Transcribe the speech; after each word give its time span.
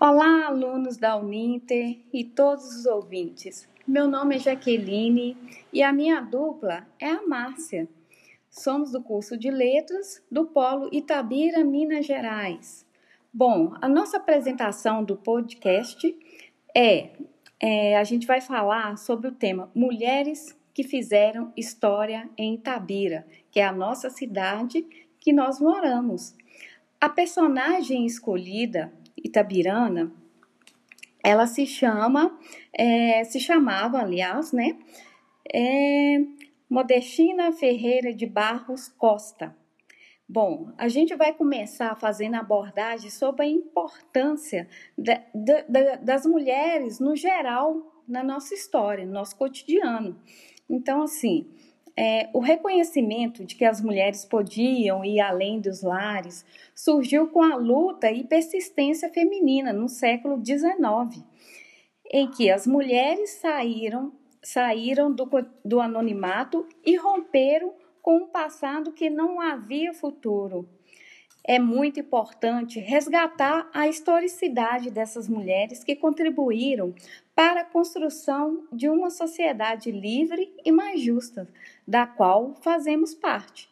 Olá, 0.00 0.46
alunos 0.46 0.96
da 0.96 1.16
Uninter 1.16 1.98
e 2.12 2.22
todos 2.22 2.66
os 2.66 2.86
ouvintes. 2.86 3.68
Meu 3.84 4.06
nome 4.06 4.36
é 4.36 4.38
Jaqueline 4.38 5.36
e 5.72 5.82
a 5.82 5.92
minha 5.92 6.20
dupla 6.20 6.86
é 7.00 7.10
a 7.10 7.26
Márcia. 7.26 7.88
Somos 8.48 8.92
do 8.92 9.02
curso 9.02 9.36
de 9.36 9.50
Letras 9.50 10.24
do 10.30 10.46
Polo 10.46 10.88
Itabira, 10.92 11.64
Minas 11.64 12.06
Gerais. 12.06 12.86
Bom, 13.34 13.74
a 13.80 13.88
nossa 13.88 14.18
apresentação 14.18 15.02
do 15.02 15.16
podcast 15.16 16.16
é, 16.72 17.10
é 17.58 17.96
a 17.96 18.04
gente 18.04 18.24
vai 18.24 18.40
falar 18.40 18.96
sobre 18.98 19.26
o 19.26 19.34
tema 19.34 19.68
Mulheres 19.74 20.56
que 20.72 20.84
fizeram 20.84 21.52
história 21.56 22.30
em 22.38 22.54
Itabira, 22.54 23.26
que 23.50 23.58
é 23.58 23.66
a 23.66 23.72
nossa 23.72 24.08
cidade 24.10 24.86
que 25.18 25.32
nós 25.32 25.60
moramos. 25.60 26.36
A 27.00 27.08
personagem 27.08 28.06
escolhida 28.06 28.92
Itabirana, 29.24 30.12
ela 31.22 31.46
se 31.46 31.66
chama, 31.66 32.38
é, 32.72 33.24
se 33.24 33.40
chamava, 33.40 34.00
aliás, 34.00 34.52
né, 34.52 34.78
é, 35.52 36.18
Modestina 36.68 37.52
Ferreira 37.52 38.12
de 38.12 38.26
Barros 38.26 38.88
Costa. 38.88 39.56
Bom, 40.28 40.70
a 40.76 40.88
gente 40.88 41.14
vai 41.16 41.32
começar 41.32 41.96
fazendo 41.96 42.34
abordagem 42.34 43.10
sobre 43.10 43.46
a 43.46 43.48
importância 43.48 44.68
da, 44.96 45.22
da, 45.34 45.96
das 45.96 46.26
mulheres 46.26 47.00
no 47.00 47.16
geral 47.16 48.02
na 48.06 48.22
nossa 48.22 48.52
história, 48.52 49.06
no 49.06 49.12
nosso 49.12 49.36
cotidiano. 49.36 50.20
Então, 50.68 51.02
assim, 51.02 51.50
é, 52.00 52.30
o 52.32 52.38
reconhecimento 52.38 53.44
de 53.44 53.56
que 53.56 53.64
as 53.64 53.80
mulheres 53.80 54.24
podiam 54.24 55.04
ir 55.04 55.18
além 55.18 55.60
dos 55.60 55.82
lares 55.82 56.46
surgiu 56.72 57.26
com 57.26 57.42
a 57.42 57.56
luta 57.56 58.08
e 58.08 58.22
persistência 58.22 59.10
feminina 59.10 59.72
no 59.72 59.88
século 59.88 60.40
XIX, 60.40 61.24
em 62.08 62.30
que 62.30 62.52
as 62.52 62.68
mulheres 62.68 63.30
saíram, 63.30 64.12
saíram 64.40 65.12
do, 65.12 65.28
do 65.64 65.80
anonimato 65.80 66.64
e 66.86 66.94
romperam 66.94 67.72
com 68.00 68.18
um 68.18 68.26
passado 68.28 68.92
que 68.92 69.10
não 69.10 69.40
havia 69.40 69.92
futuro. 69.92 70.68
É 71.42 71.58
muito 71.58 71.98
importante 71.98 72.78
resgatar 72.78 73.68
a 73.74 73.88
historicidade 73.88 74.88
dessas 74.88 75.28
mulheres 75.28 75.82
que 75.82 75.96
contribuíram 75.96 76.94
para 77.38 77.60
a 77.60 77.64
construção 77.64 78.64
de 78.72 78.88
uma 78.88 79.10
sociedade 79.10 79.92
livre 79.92 80.52
e 80.64 80.72
mais 80.72 81.00
justa, 81.00 81.48
da 81.86 82.04
qual 82.04 82.56
fazemos 82.62 83.14
parte. 83.14 83.70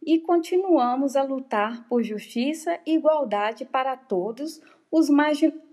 E 0.00 0.20
continuamos 0.20 1.16
a 1.16 1.24
lutar 1.24 1.84
por 1.88 2.04
justiça 2.04 2.78
e 2.86 2.94
igualdade 2.94 3.64
para 3.64 3.96
todos 3.96 4.62
os 4.88 5.08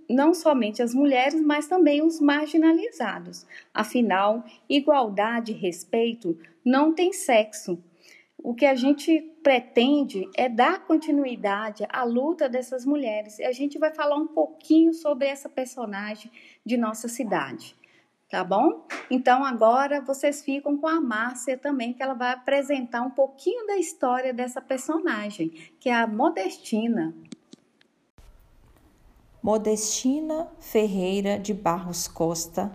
não 0.09 0.33
somente 0.33 0.81
as 0.81 0.95
mulheres, 0.95 1.39
mas 1.39 1.67
também 1.67 2.01
os 2.01 2.19
marginalizados. 2.19 3.45
Afinal, 3.71 4.43
igualdade 4.67 5.51
e 5.51 5.55
respeito 5.55 6.35
não 6.66 6.95
tem 6.95 7.13
sexo. 7.13 7.77
O 8.45 8.53
que 8.53 8.67
a 8.67 8.75
gente 8.75 9.21
pretende 9.41 10.29
é 10.38 10.47
dar 10.47 10.85
continuidade 10.85 11.83
à 11.89 12.03
luta 12.03 12.47
dessas 12.47 12.85
mulheres. 12.85 13.39
E 13.39 13.43
a 13.43 13.51
gente 13.51 13.79
vai 13.79 13.91
falar 13.91 14.17
um 14.17 14.27
pouquinho 14.27 14.93
sobre 14.93 15.25
essa 15.25 15.49
personagem 15.49 16.31
de 16.63 16.77
nossa 16.77 17.07
cidade. 17.07 17.75
Tá 18.29 18.43
bom? 18.43 18.85
Então 19.09 19.43
agora 19.43 19.99
vocês 19.99 20.43
ficam 20.43 20.77
com 20.77 20.88
a 20.88 21.01
Márcia 21.01 21.57
também, 21.57 21.91
que 21.91 22.03
ela 22.03 22.13
vai 22.13 22.33
apresentar 22.33 23.01
um 23.01 23.09
pouquinho 23.09 23.66
da 23.66 23.78
história 23.78 24.31
dessa 24.31 24.61
personagem, 24.61 25.50
que 25.79 25.89
é 25.89 25.95
a 25.95 26.05
Modestina. 26.05 27.16
Modestina 29.41 30.47
Ferreira 30.59 31.39
de 31.39 31.51
Barros 31.51 32.07
Costa 32.07 32.72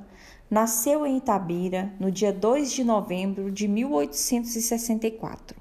nasceu 0.50 1.06
em 1.06 1.16
Itabira 1.18 1.94
no 2.00 2.10
dia 2.10 2.32
2 2.32 2.72
de 2.72 2.82
novembro 2.82 3.52
de 3.52 3.68
1864. 3.68 5.56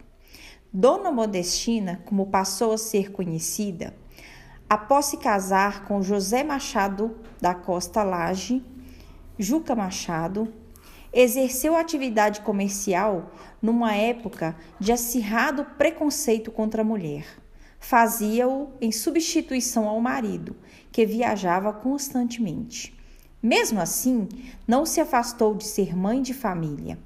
Dona 0.74 1.12
Modestina, 1.12 2.02
como 2.06 2.26
passou 2.26 2.74
a 2.74 2.78
ser 2.78 3.12
conhecida, 3.12 3.96
após 4.68 5.06
se 5.06 5.18
casar 5.18 5.86
com 5.86 6.02
José 6.02 6.44
Machado 6.44 7.16
da 7.40 7.54
Costa 7.54 8.02
Lage, 8.02 8.64
Juca 9.38 9.76
Machado, 9.76 10.52
exerceu 11.14 11.76
atividade 11.76 12.42
comercial 12.42 13.32
numa 13.62 13.96
época 13.96 14.56
de 14.80 14.92
acirrado 14.92 15.66
preconceito 15.78 16.52
contra 16.52 16.82
a 16.82 16.86
mulher. 16.86 17.26
Fazia-o 17.80 18.72
em 18.82 18.92
substituição 18.92 19.88
ao 19.88 20.02
marido, 20.02 20.56
que 20.92 21.06
viajava 21.06 21.72
constantemente. 21.72 22.99
Mesmo 23.42 23.80
assim, 23.80 24.28
não 24.68 24.86
se 24.86 25.00
afastou 25.00 25.56
de 25.56 25.64
ser 25.64 25.96
mãe 25.96 26.22
de 26.22 26.34
família. 26.34 26.98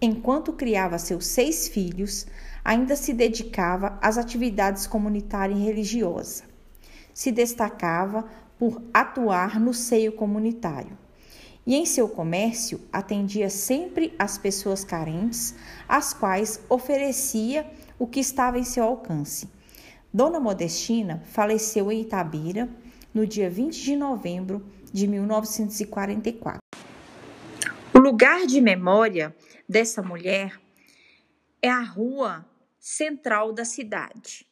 Enquanto 0.00 0.52
criava 0.52 0.98
seus 0.98 1.26
seis 1.26 1.68
filhos, 1.68 2.26
ainda 2.64 2.96
se 2.96 3.12
dedicava 3.12 3.98
às 4.00 4.16
atividades 4.16 4.86
comunitárias 4.86 5.58
e 5.58 5.62
religiosas. 5.62 6.42
Se 7.12 7.30
destacava 7.30 8.24
por 8.58 8.82
atuar 8.94 9.60
no 9.60 9.74
seio 9.74 10.12
comunitário. 10.12 10.96
E 11.66 11.74
em 11.74 11.84
seu 11.84 12.08
comércio 12.08 12.80
atendia 12.90 13.50
sempre 13.50 14.14
as 14.18 14.38
pessoas 14.38 14.84
carentes, 14.84 15.54
às 15.88 16.14
quais 16.14 16.60
oferecia 16.68 17.70
o 17.98 18.06
que 18.06 18.20
estava 18.20 18.58
em 18.58 18.64
seu 18.64 18.84
alcance. 18.84 19.48
Dona 20.12 20.40
Modestina 20.40 21.22
faleceu 21.26 21.90
em 21.92 22.00
Itabira 22.00 22.68
no 23.12 23.26
dia 23.26 23.50
20 23.50 23.82
de 23.82 23.96
novembro 23.96 24.64
de 24.94 25.08
1944. 25.08 26.60
O 27.92 27.98
lugar 27.98 28.46
de 28.46 28.60
memória 28.60 29.34
dessa 29.68 30.00
mulher 30.00 30.56
é 31.60 31.68
a 31.68 31.82
rua 31.82 32.48
central 32.78 33.52
da 33.52 33.64
cidade. 33.64 34.46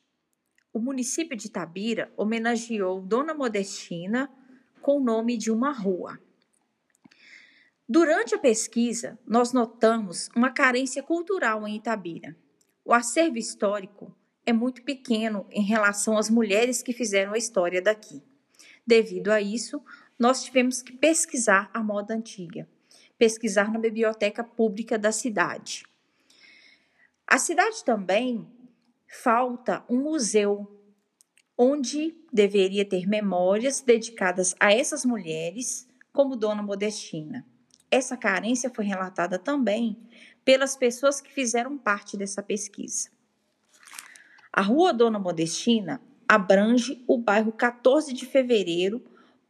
O 0.72 0.80
município 0.80 1.36
de 1.36 1.48
Tabira 1.48 2.12
homenageou 2.16 3.00
Dona 3.00 3.32
Modestina 3.32 4.28
com 4.80 4.97
o 4.97 5.04
nome 5.04 5.36
de 5.36 5.48
uma 5.53 5.70
rua. 5.70 6.19
Durante 7.88 8.34
a 8.34 8.38
pesquisa, 8.38 9.16
nós 9.24 9.53
notamos 9.53 10.28
uma 10.34 10.50
carência 10.50 11.04
cultural 11.04 11.69
em 11.69 11.76
Itabira. 11.76 12.36
O 12.84 12.92
acervo 12.92 13.38
histórico 13.38 14.12
é 14.44 14.53
muito 14.53 14.82
pequeno 14.82 15.47
em 15.53 15.62
relação 15.62 16.19
às 16.19 16.28
mulheres 16.28 16.82
que 16.82 16.92
fizeram 16.92 17.32
a 17.32 17.38
história 17.38 17.80
daqui. 17.80 18.20
Devido 18.84 19.28
a 19.28 19.41
isso, 19.41 19.80
nós 20.22 20.44
tivemos 20.44 20.83
que 20.83 20.93
pesquisar 20.93 21.69
a 21.75 21.83
moda 21.83 22.15
antiga, 22.15 22.69
pesquisar 23.19 23.72
na 23.72 23.78
biblioteca 23.81 24.44
pública 24.44 24.97
da 24.97 25.10
cidade. 25.10 25.84
A 27.27 27.38
cidade 27.38 27.84
também 27.84 28.47
falta 29.09 29.84
um 29.91 30.00
museu 30.00 30.81
onde 31.59 32.15
deveria 32.33 32.84
ter 32.84 33.05
memórias 33.09 33.81
dedicadas 33.81 34.55
a 34.60 34.72
essas 34.72 35.05
mulheres, 35.05 35.88
como 36.12 36.37
Dona 36.37 36.62
Modestina. 36.62 37.44
Essa 37.91 38.16
carência 38.16 38.71
foi 38.72 38.84
relatada 38.84 39.41
também 39.41 39.97
pelas 40.44 40.77
pessoas 40.77 41.21
que 41.21 41.33
fizeram 41.33 41.77
parte 41.77 42.16
dessa 42.16 42.44
pesquisa. 42.44 43.10
A 44.53 44.62
Rua 44.62 44.93
Dona 44.93 45.19
Modestina 45.19 46.00
abrange 46.28 47.03
o 47.09 47.19
bairro 47.19 47.50
14 47.50 48.12
de 48.12 48.25
Fevereiro, 48.25 49.03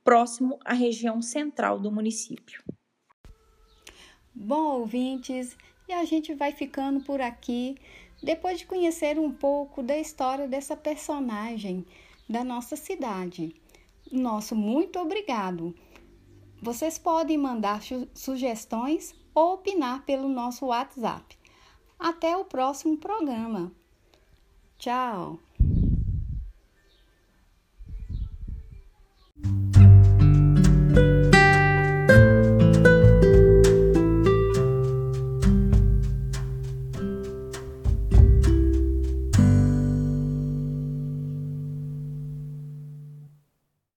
próximo 0.04 0.58
à 0.64 0.72
região 0.72 1.22
central 1.22 1.78
do 1.78 1.90
município. 1.90 2.62
Bom, 4.34 4.80
ouvintes, 4.80 5.56
e 5.88 5.92
a 5.92 6.04
gente 6.04 6.34
vai 6.34 6.52
ficando 6.52 7.00
por 7.00 7.20
aqui 7.20 7.76
depois 8.22 8.58
de 8.58 8.66
conhecer 8.66 9.18
um 9.18 9.32
pouco 9.32 9.82
da 9.82 9.98
história 9.98 10.46
dessa 10.46 10.76
personagem 10.76 11.84
da 12.28 12.42
nossa 12.44 12.76
cidade. 12.76 13.54
Nosso 14.10 14.54
muito 14.54 14.98
obrigado. 14.98 15.74
Vocês 16.60 16.98
podem 16.98 17.36
mandar 17.36 17.80
sugestões 18.14 19.14
ou 19.34 19.54
opinar 19.54 20.04
pelo 20.04 20.28
nosso 20.28 20.66
WhatsApp. 20.66 21.36
Até 21.98 22.36
o 22.36 22.44
próximo 22.44 22.96
programa. 22.96 23.72
Tchau! 24.78 25.38